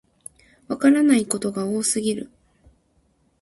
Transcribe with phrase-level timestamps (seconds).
[0.67, 2.31] わからないことが多すぎる